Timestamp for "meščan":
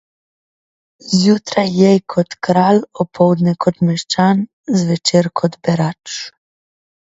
3.91-4.43